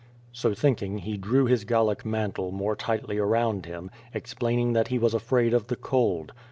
[0.31, 5.13] So thinking he drew his Gallic mantle more tightly around him, explaining that he was
[5.13, 6.33] afraid of the cold.